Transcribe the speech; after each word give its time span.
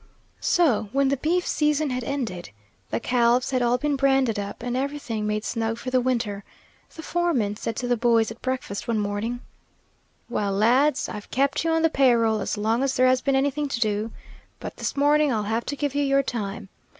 So 0.39 0.89
when 0.93 1.09
the 1.09 1.17
beef 1.17 1.45
season 1.45 1.91
had 1.91 2.03
ended, 2.03 2.49
the 2.89 2.99
calves 2.99 3.51
had 3.51 3.61
all 3.61 3.77
been 3.77 3.95
branded 3.95 4.39
up 4.39 4.63
and 4.63 4.75
everything 4.75 5.27
made 5.27 5.45
snug 5.45 5.77
for 5.77 5.91
the 5.91 6.01
winter, 6.01 6.43
the 6.95 7.03
foreman 7.03 7.55
said 7.55 7.75
to 7.75 7.87
the 7.87 7.95
boys 7.95 8.31
at 8.31 8.41
breakfast 8.41 8.87
one 8.87 8.97
morning, 8.97 9.41
"Well, 10.27 10.53
lads, 10.53 11.07
I've 11.07 11.29
kept 11.29 11.63
you 11.63 11.69
on 11.69 11.83
the 11.83 11.89
pay 11.91 12.15
roll 12.15 12.39
as 12.41 12.57
long 12.57 12.81
as 12.81 12.95
there 12.95 13.05
has 13.05 13.21
been 13.21 13.35
anything 13.35 13.67
to 13.67 13.79
do, 13.79 14.11
but 14.59 14.77
this 14.77 14.97
morning 14.97 15.31
I'll 15.31 15.43
have 15.43 15.67
to 15.67 15.75
give 15.75 15.93
you 15.93 16.01
your 16.03 16.23
time. 16.23 16.69